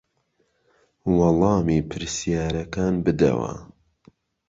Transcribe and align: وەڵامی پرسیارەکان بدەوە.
وەڵامی 1.17 1.79
پرسیارەکان 1.89 2.93
بدەوە. 3.05 3.53